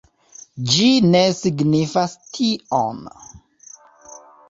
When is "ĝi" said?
0.71-0.87